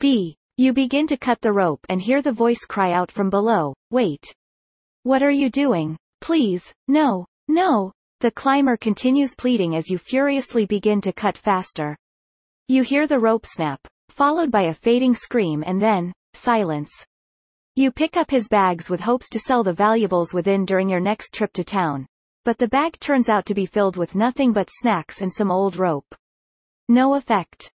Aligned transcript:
B. 0.00 0.36
You 0.56 0.72
begin 0.72 1.06
to 1.08 1.16
cut 1.16 1.40
the 1.40 1.52
rope 1.52 1.80
and 1.88 2.00
hear 2.00 2.22
the 2.22 2.32
voice 2.32 2.64
cry 2.68 2.92
out 2.92 3.10
from 3.10 3.30
below, 3.30 3.74
wait. 3.90 4.24
What 5.02 5.22
are 5.22 5.30
you 5.30 5.50
doing? 5.50 5.96
Please, 6.20 6.72
no, 6.86 7.26
no. 7.48 7.92
The 8.20 8.30
climber 8.30 8.76
continues 8.76 9.34
pleading 9.34 9.76
as 9.76 9.88
you 9.88 9.98
furiously 9.98 10.66
begin 10.66 11.00
to 11.02 11.12
cut 11.12 11.38
faster. 11.38 11.96
You 12.66 12.82
hear 12.82 13.06
the 13.06 13.18
rope 13.18 13.46
snap, 13.46 13.80
followed 14.08 14.50
by 14.50 14.62
a 14.62 14.74
fading 14.74 15.14
scream 15.14 15.64
and 15.66 15.80
then, 15.80 16.12
silence. 16.34 16.90
You 17.76 17.92
pick 17.92 18.16
up 18.16 18.30
his 18.30 18.48
bags 18.48 18.90
with 18.90 19.00
hopes 19.00 19.28
to 19.30 19.38
sell 19.38 19.62
the 19.62 19.72
valuables 19.72 20.34
within 20.34 20.64
during 20.64 20.88
your 20.88 21.00
next 21.00 21.34
trip 21.34 21.52
to 21.52 21.64
town. 21.64 22.06
But 22.44 22.58
the 22.58 22.68
bag 22.68 22.98
turns 22.98 23.28
out 23.28 23.46
to 23.46 23.54
be 23.54 23.66
filled 23.66 23.96
with 23.96 24.16
nothing 24.16 24.52
but 24.52 24.68
snacks 24.70 25.20
and 25.20 25.32
some 25.32 25.50
old 25.50 25.76
rope. 25.76 26.14
No 26.88 27.14
effect. 27.14 27.70